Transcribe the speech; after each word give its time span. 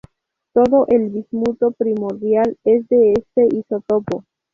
Todo 0.51 0.87
el 0.87 1.09
bismuto 1.11 1.73
primordial 1.73 2.57
es 2.63 2.87
de 2.87 3.13
este 3.13 3.45
isótopo. 3.55 4.23